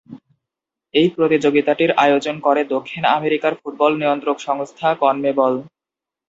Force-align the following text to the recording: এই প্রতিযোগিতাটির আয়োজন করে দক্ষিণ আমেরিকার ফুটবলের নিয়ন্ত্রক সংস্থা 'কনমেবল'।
এই 0.93 1.07
প্রতিযোগিতাটির 1.15 1.91
আয়োজন 2.03 2.35
করে 2.39 2.61
দক্ষিণ 2.73 3.03
আমেরিকার 3.17 3.53
ফুটবলের 3.59 3.99
নিয়ন্ত্রক 4.01 4.37
সংস্থা 4.47 4.87
'কনমেবল'। 4.95 5.59